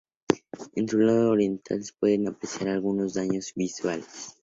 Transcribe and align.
En 0.73 0.89
su 0.89 0.97
lado 0.97 1.29
oriental 1.29 1.83
se 1.83 1.93
pueden 1.93 2.27
apreciar 2.27 2.69
algunos 2.69 3.13
daños 3.13 3.53
visibles. 3.53 4.35